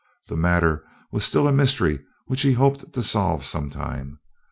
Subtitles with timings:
[0.29, 4.19] That matter was still a mystery which he hoped to solve sometime.